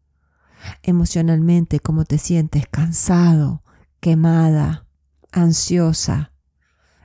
Emocionalmente, 0.83 1.81
¿cómo 1.81 2.05
te 2.05 2.19
sientes? 2.19 2.67
Cansado, 2.69 3.63
quemada, 4.01 4.87
ansiosa, 5.33 6.33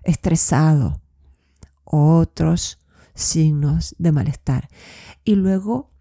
estresado, 0.03 1.01
otros 1.83 2.79
signos 3.13 3.95
de 3.97 4.11
malestar. 4.11 4.69
Y 5.23 5.35
luego, 5.35 5.91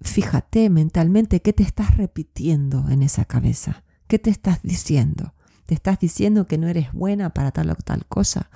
fíjate 0.00 0.70
mentalmente 0.70 1.42
qué 1.42 1.52
te 1.52 1.62
estás 1.62 1.96
repitiendo 1.96 2.88
en 2.88 3.02
esa 3.02 3.24
cabeza, 3.24 3.84
qué 4.06 4.18
te 4.18 4.30
estás 4.30 4.62
diciendo. 4.62 5.34
Te 5.66 5.74
estás 5.74 5.98
diciendo 5.98 6.46
que 6.46 6.56
no 6.56 6.66
eres 6.66 6.92
buena 6.92 7.34
para 7.34 7.50
tal 7.50 7.70
o 7.70 7.74
tal 7.74 8.06
cosa. 8.06 8.50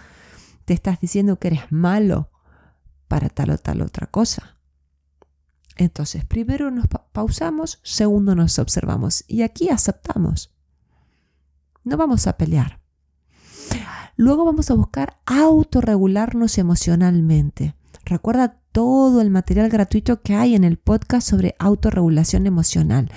Te 0.65 0.73
estás 0.73 1.01
diciendo 1.01 1.39
que 1.39 1.49
eres 1.49 1.71
malo 1.71 2.31
para 3.07 3.29
tal 3.29 3.51
o 3.51 3.59
tal 3.59 3.83
otra 3.83 4.07
cosa. 4.07 4.57
Entonces, 5.77 6.25
primero 6.25 6.71
nos 6.71 6.87
pausamos, 7.13 7.81
segundo 7.83 8.35
nos 8.35 8.59
observamos 8.59 9.25
y 9.27 9.43
aquí 9.43 9.69
aceptamos. 9.71 10.53
No 11.85 11.97
vamos 11.97 12.27
a 12.27 12.37
pelear. 12.37 12.81
Luego 14.17 14.45
vamos 14.45 14.71
a 14.71 14.75
buscar 14.75 15.19
autorregularnos 15.27 16.59
emocionalmente. 16.59 17.75
Recuerda 18.05 18.61
todo 18.73 19.21
el 19.21 19.31
material 19.31 19.69
gratuito 19.69 20.23
que 20.23 20.35
hay 20.35 20.55
en 20.55 20.65
el 20.65 20.77
podcast 20.77 21.29
sobre 21.29 21.55
autorregulación 21.59 22.47
emocional, 22.47 23.11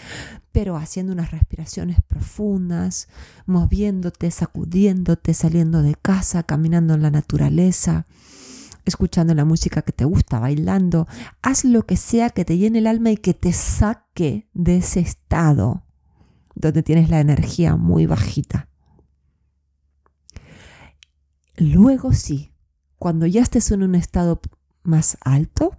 pero 0.52 0.78
haciendo 0.78 1.12
unas 1.12 1.32
respiraciones 1.32 1.98
profundas, 2.08 3.10
moviéndote, 3.46 4.32
sacudiéndote, 4.32 5.34
saliendo 5.34 5.82
de 5.82 5.96
casa, 5.96 6.44
caminando 6.44 6.94
en 6.94 7.02
la 7.02 7.12
naturaleza, 7.12 8.06
escuchando 8.86 9.34
la 9.34 9.46
música 9.46 9.82
que 9.82 9.92
te 9.92 10.06
gusta, 10.06 10.40
bailando. 10.40 11.08
Haz 11.42 11.66
lo 11.66 11.86
que 11.86 11.98
sea 11.98 12.30
que 12.30 12.46
te 12.46 12.58
llene 12.58 12.80
el 12.80 12.88
alma 12.88 13.12
y 13.12 13.18
que 13.18 13.34
te 13.34 13.52
saque 13.54 14.50
de 14.54 14.78
ese 14.78 15.00
estado 15.00 15.86
donde 16.56 16.84
tienes 16.84 17.10
la 17.10 17.20
energía 17.20 17.76
muy 17.76 18.06
bajita. 18.06 18.70
Luego 21.58 22.14
sí, 22.14 22.54
cuando 22.98 23.26
ya 23.26 23.42
estés 23.42 23.72
en 23.72 23.84
un 23.84 23.96
estado 23.96 24.42
más 24.84 25.18
alto, 25.22 25.78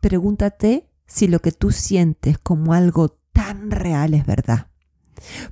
pregúntate 0.00 0.90
si 1.06 1.28
lo 1.28 1.40
que 1.40 1.52
tú 1.52 1.70
sientes 1.70 2.38
como 2.38 2.72
algo 2.72 3.20
tan 3.32 3.70
real 3.70 4.14
es 4.14 4.26
verdad. 4.26 4.68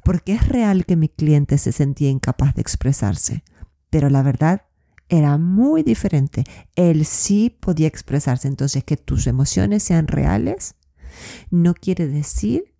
Porque 0.05 0.35
es 0.35 0.49
real 0.49 0.85
que 0.85 0.97
mi 0.97 1.09
cliente 1.09 1.59
se 1.59 1.73
sentía 1.73 2.11
incapaz 2.11 2.55
de 2.55 2.63
expresarse, 2.63 3.45
pero 3.89 4.09
la 4.11 4.23
verdad 4.23 4.63
era 5.11 5.37
muy 5.37 5.83
diferente. 5.83 6.45
Él 6.77 7.05
sí 7.05 7.51
podía 7.51 7.89
expresarse. 7.89 8.49
Entonces, 8.49 8.85
que 8.85 8.97
tus 8.97 9.27
emociones 9.27 9.83
sean 9.83 10.07
reales 10.07 10.77
no 11.51 11.75
quiere 11.75 12.07
decir 12.07 12.75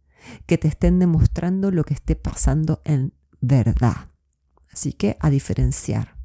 que 0.47 0.57
te 0.57 0.69
estén 0.69 0.99
demostrando 0.99 1.71
lo 1.71 1.85
que 1.85 1.95
esté 1.95 2.17
pasando 2.17 2.81
en 2.85 3.13
verdad. 3.41 4.11
Así 4.73 4.93
que 4.93 5.17
a 5.21 5.29
diferenciar. 5.29 6.17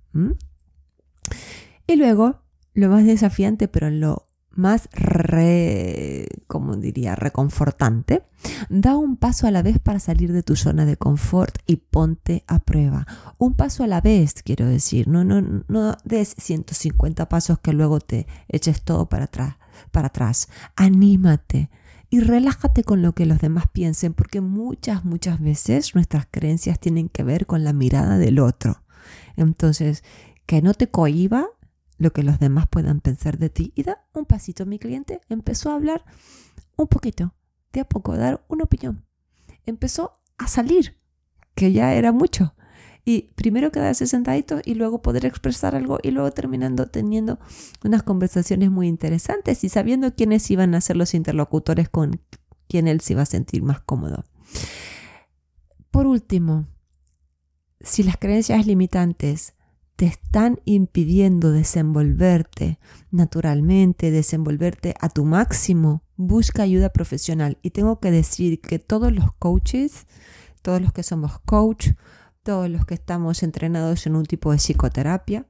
Y 1.88 1.96
luego, 1.96 2.42
lo 2.74 2.90
más 2.90 3.06
desafiante, 3.06 3.68
pero 3.68 3.90
lo 3.90 4.25
más 4.56 4.90
re, 4.92 6.28
como 6.48 6.76
diría, 6.78 7.16
reconfortante, 7.16 8.24
da 8.70 8.96
un 8.96 9.18
paso 9.18 9.48
a 9.48 9.52
la 9.52 9.62
vez 9.62 9.80
para 9.80 10.00
salir 10.00 10.32
de 10.32 10.44
tu 10.44 10.56
zona 10.56 10.86
de 10.86 10.98
confort 10.98 11.58
y 11.66 11.78
ponte 11.78 12.44
a 12.48 12.60
prueba. 12.60 13.06
Un 13.38 13.54
paso 13.54 13.84
a 13.84 13.88
la 13.88 14.02
vez, 14.02 14.44
quiero 14.44 14.66
decir, 14.66 15.08
no, 15.08 15.24
no, 15.24 15.64
no 15.68 15.98
des 16.04 16.36
150 16.38 17.28
pasos 17.30 17.60
que 17.60 17.74
luego 17.74 18.00
te 18.00 18.28
eches 18.48 18.82
todo 18.82 19.08
para 19.08 19.26
atrás, 19.26 19.56
para 19.92 20.08
atrás. 20.08 20.48
Anímate 20.76 21.70
y 22.10 22.20
relájate 22.22 22.84
con 22.84 23.02
lo 23.02 23.14
que 23.14 23.26
los 23.26 23.40
demás 23.40 23.66
piensen, 23.72 24.14
porque 24.14 24.42
muchas, 24.42 25.04
muchas 25.04 25.42
veces 25.42 25.96
nuestras 25.96 26.28
creencias 26.30 26.80
tienen 26.80 27.10
que 27.10 27.24
ver 27.24 27.46
con 27.46 27.64
la 27.64 27.74
mirada 27.74 28.18
del 28.18 28.40
otro. 28.40 28.84
Entonces, 29.36 30.04
que 30.46 30.62
no 30.62 30.74
te 30.74 30.88
cohiba 30.88 31.48
lo 31.98 32.12
que 32.12 32.24
los 32.24 32.40
demás 32.40 32.68
puedan 32.68 33.00
pensar 33.00 33.38
de 33.38 33.50
ti 33.50 33.72
y 33.76 33.84
da 33.84 34.06
un 34.14 34.26
pasito. 34.26 34.66
Mi 34.66 34.80
cliente 34.80 35.22
empezó 35.30 35.72
a 35.72 35.76
hablar 35.76 36.04
un 36.76 36.88
poquito, 36.88 37.34
de 37.74 37.82
a 37.82 37.86
poco, 37.86 38.14
a 38.14 38.18
dar 38.18 38.46
una 38.48 38.64
opinión. 38.64 39.06
Empezó 39.66 40.14
a 40.38 40.48
salir, 40.48 40.98
que 41.56 41.72
ya 41.72 41.94
era 41.94 42.12
mucho. 42.12 42.56
Y 43.06 43.34
primero 43.36 43.72
quedarse 43.72 44.08
sentadito 44.08 44.62
y 44.66 44.74
luego 44.74 45.02
poder 45.02 45.26
expresar 45.26 45.76
algo 45.76 46.00
y 46.02 46.10
luego 46.10 46.32
terminando 46.32 46.88
teniendo 46.88 47.40
unas 47.84 48.02
conversaciones 48.02 48.72
muy 48.72 48.88
interesantes 48.88 49.64
y 49.64 49.70
sabiendo 49.70 50.16
quiénes 50.16 50.50
iban 50.50 50.74
a 50.74 50.82
ser 50.82 50.98
los 50.98 51.14
interlocutores 51.14 51.88
con 51.88 52.20
quien 52.68 52.88
él 52.88 53.02
se 53.02 53.14
iba 53.14 53.22
a 53.22 53.28
sentir 53.28 53.62
más 53.62 53.80
cómodo. 53.80 54.26
Por 55.92 56.08
último, 56.08 56.68
si 57.80 58.02
las 58.04 58.18
creencias 58.18 58.66
limitantes 58.66 59.54
te 59.96 60.06
están 60.06 60.60
impidiendo 60.66 61.52
desenvolverte 61.52 62.80
naturalmente, 63.12 64.12
desenvolverte 64.12 64.94
a 65.00 65.10
tu 65.10 65.26
máximo, 65.26 66.04
busca 66.18 66.64
ayuda 66.64 66.90
profesional. 66.90 67.58
Y 67.62 67.70
tengo 67.70 68.00
que 68.00 68.12
decir 68.12 68.60
que 68.60 68.80
todos 68.80 69.14
los 69.14 69.34
coaches, 69.40 70.06
todos 70.62 70.82
los 70.82 70.92
que 70.92 71.04
somos 71.04 71.40
coach, 71.40 71.92
todos 72.44 72.70
los 72.70 72.86
que 72.86 72.96
estamos 72.96 73.42
entrenados 73.42 74.06
en 74.06 74.16
un 74.16 74.26
tipo 74.26 74.52
de 74.52 74.58
psicoterapia, 74.58 75.48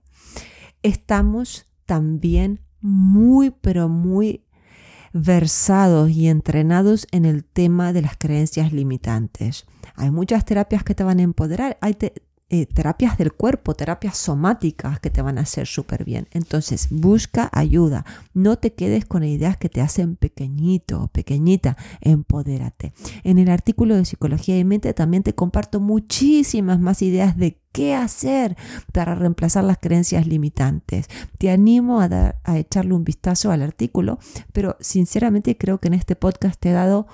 estamos 0.83 1.67
también 1.85 2.61
muy, 2.81 3.49
pero 3.49 3.89
muy 3.89 4.45
versados 5.11 6.11
y 6.11 6.27
entrenados 6.27 7.07
en 7.11 7.25
el 7.25 7.43
tema 7.45 7.93
de 7.93 8.01
las 8.01 8.17
creencias 8.17 8.73
limitantes. 8.73 9.65
Hay 9.95 10.11
muchas 10.11 10.45
terapias 10.45 10.83
que 10.83 10.93
te 10.93 11.03
van 11.03 11.19
a 11.19 11.23
empoderar. 11.23 11.77
Hay 11.81 11.95
eh, 12.47 12.67
terapias 12.67 13.17
del 13.17 13.33
cuerpo, 13.33 13.73
terapias 13.73 14.17
somáticas 14.17 14.99
que 14.99 15.09
te 15.09 15.23
van 15.23 15.39
a 15.39 15.41
hacer 15.41 15.65
súper 15.65 16.05
bien. 16.05 16.27
Entonces, 16.29 16.89
busca 16.91 17.49
ayuda. 17.51 18.05
No 18.35 18.59
te 18.59 18.73
quedes 18.73 19.05
con 19.05 19.23
ideas 19.23 19.57
que 19.57 19.67
te 19.67 19.81
hacen 19.81 20.15
pequeñito 20.15 21.01
o 21.01 21.07
pequeñita. 21.07 21.75
Empodérate. 22.01 22.93
En 23.23 23.39
el 23.39 23.49
artículo 23.49 23.95
de 23.95 24.05
Psicología 24.05 24.59
y 24.59 24.63
Mente 24.63 24.93
también 24.93 25.23
te 25.23 25.33
comparto 25.33 25.79
muchísimas 25.79 26.79
más 26.79 27.01
ideas 27.01 27.35
de 27.35 27.59
qué 27.71 27.95
hacer 27.95 28.55
para 28.93 29.15
reemplazar 29.15 29.63
las 29.63 29.79
creencias 29.79 30.27
limitantes. 30.27 31.07
Te 31.39 31.49
animo 31.49 31.99
a, 31.99 32.09
dar, 32.09 32.39
a 32.43 32.59
echarle 32.59 32.93
un 32.93 33.03
vistazo 33.03 33.51
al 33.51 33.63
artículo, 33.63 34.19
pero 34.53 34.77
sinceramente 34.79 35.57
creo 35.57 35.79
que 35.79 35.87
en 35.87 35.95
este 35.95 36.15
podcast 36.15 36.59
te 36.59 36.69
he 36.69 36.73
dado 36.73 37.07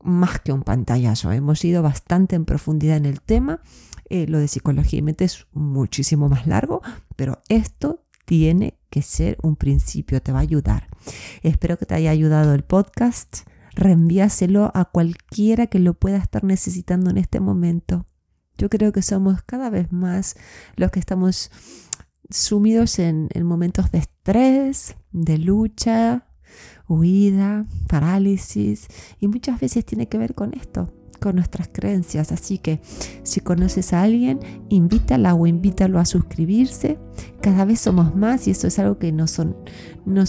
más 0.00 0.38
que 0.38 0.52
un 0.52 0.62
pantallazo. 0.62 1.32
Hemos 1.32 1.64
ido 1.64 1.82
bastante 1.82 2.36
en 2.36 2.44
profundidad 2.44 2.96
en 2.96 3.06
el 3.06 3.20
tema 3.20 3.60
eh, 4.10 4.26
lo 4.26 4.38
de 4.38 4.48
psicología 4.48 4.98
y 4.98 5.02
mente 5.02 5.24
es 5.24 5.46
muchísimo 5.52 6.28
más 6.28 6.46
largo, 6.46 6.82
pero 7.16 7.42
esto 7.48 8.04
tiene 8.24 8.78
que 8.90 9.02
ser 9.02 9.38
un 9.42 9.56
principio, 9.56 10.20
te 10.20 10.32
va 10.32 10.38
a 10.38 10.42
ayudar. 10.42 10.88
Espero 11.42 11.78
que 11.78 11.86
te 11.86 11.94
haya 11.94 12.10
ayudado 12.10 12.54
el 12.54 12.62
podcast. 12.62 13.48
Reenvíaselo 13.74 14.70
a 14.74 14.86
cualquiera 14.86 15.66
que 15.68 15.78
lo 15.78 15.94
pueda 15.94 16.18
estar 16.18 16.44
necesitando 16.44 17.10
en 17.10 17.18
este 17.18 17.40
momento. 17.40 18.06
Yo 18.56 18.68
creo 18.68 18.92
que 18.92 19.02
somos 19.02 19.42
cada 19.42 19.70
vez 19.70 19.92
más 19.92 20.36
los 20.76 20.90
que 20.90 20.98
estamos 20.98 21.50
sumidos 22.28 22.98
en, 22.98 23.28
en 23.32 23.44
momentos 23.44 23.90
de 23.92 23.98
estrés, 23.98 24.96
de 25.12 25.38
lucha, 25.38 26.26
huida, 26.88 27.66
parálisis 27.88 28.88
y 29.20 29.28
muchas 29.28 29.60
veces 29.60 29.84
tiene 29.84 30.08
que 30.08 30.18
ver 30.18 30.34
con 30.34 30.54
esto, 30.54 30.92
con 31.18 31.36
nuestras 31.36 31.68
creencias. 31.72 32.32
Así 32.32 32.58
que 32.58 32.80
si 33.22 33.40
conoces 33.40 33.92
a 33.92 34.02
alguien, 34.02 34.40
invítala 34.68 35.34
o 35.34 35.46
invítalo 35.46 35.98
a 35.98 36.04
suscribirse. 36.04 36.98
Cada 37.40 37.64
vez 37.64 37.80
somos 37.80 38.14
más 38.14 38.46
y 38.48 38.50
eso 38.50 38.66
es 38.66 38.78
algo 38.78 38.98
que 38.98 39.12
nos, 39.12 39.38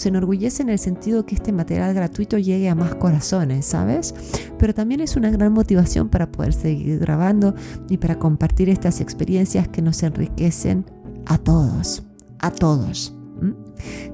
enorgullece 0.06 0.62
en 0.62 0.68
el 0.70 0.78
sentido 0.78 1.26
que 1.26 1.34
este 1.34 1.52
material 1.52 1.94
gratuito 1.94 2.38
llegue 2.38 2.68
a 2.68 2.74
más 2.74 2.94
corazones, 2.94 3.66
¿sabes? 3.66 4.14
Pero 4.58 4.74
también 4.74 5.00
es 5.00 5.16
una 5.16 5.30
gran 5.30 5.52
motivación 5.52 6.08
para 6.08 6.30
poder 6.30 6.52
seguir 6.52 6.98
grabando 6.98 7.54
y 7.88 7.98
para 7.98 8.18
compartir 8.18 8.68
estas 8.68 9.00
experiencias 9.00 9.68
que 9.68 9.82
nos 9.82 10.02
enriquecen 10.02 10.84
a 11.26 11.38
todos, 11.38 12.02
a 12.38 12.50
todos. 12.50 13.14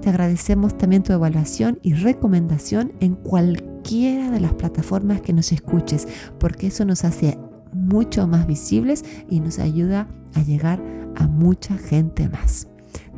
Te 0.01 0.09
agradecemos 0.09 0.79
también 0.79 1.03
tu 1.03 1.12
evaluación 1.12 1.79
y 1.83 1.95
recomendación 1.95 2.93
en 3.01 3.15
cualquier 3.15 3.76
de 3.87 4.40
las 4.40 4.53
plataformas 4.55 5.20
que 5.20 5.33
nos 5.33 5.53
escuches, 5.53 6.09
porque 6.40 6.68
eso 6.68 6.85
nos 6.85 7.05
hace 7.05 7.38
mucho 7.72 8.27
más 8.27 8.46
visibles 8.46 9.05
y 9.31 9.40
nos 9.40 9.59
ayuda 9.59 10.09
a 10.35 10.42
llegar 10.42 10.83
a 11.14 11.27
mucha 11.27 11.77
gente 11.77 12.29
más. 12.29 12.68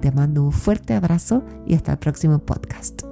Te 0.00 0.12
mando 0.12 0.44
un 0.44 0.52
fuerte 0.52 0.94
abrazo 0.94 1.42
y 1.66 1.74
hasta 1.74 1.92
el 1.92 1.98
próximo 1.98 2.38
podcast. 2.38 3.08